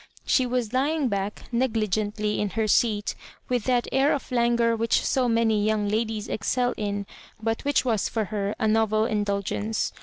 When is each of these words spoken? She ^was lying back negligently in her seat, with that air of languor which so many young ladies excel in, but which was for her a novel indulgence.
She 0.25 0.47
^was 0.47 0.73
lying 0.73 1.09
back 1.09 1.43
negligently 1.51 2.41
in 2.41 2.49
her 2.57 2.67
seat, 2.67 3.13
with 3.49 3.65
that 3.65 3.87
air 3.91 4.13
of 4.13 4.31
languor 4.31 4.75
which 4.75 5.05
so 5.05 5.29
many 5.29 5.63
young 5.63 5.87
ladies 5.89 6.27
excel 6.27 6.73
in, 6.75 7.05
but 7.39 7.63
which 7.63 7.85
was 7.85 8.09
for 8.09 8.25
her 8.33 8.55
a 8.57 8.67
novel 8.67 9.05
indulgence. 9.05 9.93